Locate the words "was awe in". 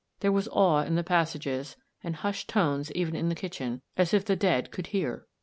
0.31-0.95